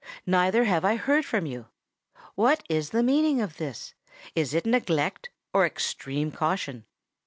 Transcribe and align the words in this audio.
neither 0.25 0.63
have 0.63 0.83
I 0.83 0.95
heard 0.95 1.25
from 1.25 1.45
you. 1.45 1.67
What 2.33 2.63
is 2.67 2.89
the 2.89 3.03
meaning 3.03 3.39
of 3.39 3.57
this? 3.57 3.93
Is 4.33 4.55
it 4.55 4.65
neglect, 4.65 5.29
or 5.53 5.63
extreme 5.63 6.31
caution? 6.31 6.85